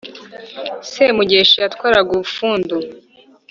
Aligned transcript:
Semugeshi 0.91 1.55
yatwaraga 1.63 2.09
Ubufundu. 2.17 2.75